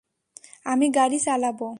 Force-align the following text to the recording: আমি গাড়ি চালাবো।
আমি 0.65 0.87
গাড়ি 0.91 1.17
চালাবো। 1.25 1.67